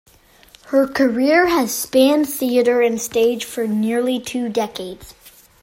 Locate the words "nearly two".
3.67-4.49